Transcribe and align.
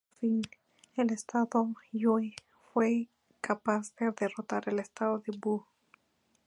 Por 0.09 0.17
fin 0.19 0.41
el 0.95 1.11
"Estado 1.11 1.75
Yue" 1.91 2.35
fue 2.73 3.07
capaz 3.39 3.93
de 3.97 4.11
derrotar 4.19 4.67
al 4.67 4.79
Estado 4.79 5.19
de 5.19 5.37
Wu. 5.39 5.63